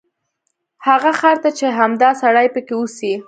هغه 0.87 1.11
ښار 1.19 1.37
ته 1.43 1.49
چې 1.57 1.65
همدا 1.77 2.09
سړی 2.21 2.47
پکې 2.53 2.73
اوسي. 2.77 3.13